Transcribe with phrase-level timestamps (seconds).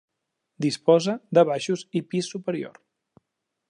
[0.65, 2.85] Disposa de baixos i pis superior.